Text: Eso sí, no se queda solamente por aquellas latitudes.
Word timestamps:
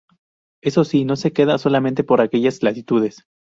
Eso 0.63 0.83
sí, 0.83 1.05
no 1.05 1.15
se 1.15 1.31
queda 1.31 1.59
solamente 1.59 2.03
por 2.03 2.21
aquellas 2.21 2.63
latitudes. 2.63 3.23